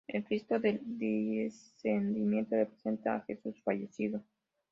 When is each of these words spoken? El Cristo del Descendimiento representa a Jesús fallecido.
El 0.07 0.23
Cristo 0.25 0.59
del 0.59 0.79
Descendimiento 0.83 2.55
representa 2.55 3.17
a 3.17 3.21
Jesús 3.21 3.61
fallecido. 3.63 4.23